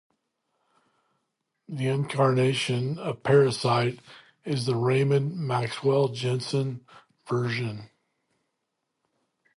This 1.69 1.81
incarnation 1.93 2.97
of 2.97 3.21
Parasite 3.21 3.99
is 4.43 4.65
the 4.65 4.75
Raymond 4.75 5.37
Maxwell 5.37 6.07
Jensen 6.07 6.83
version. 7.27 7.87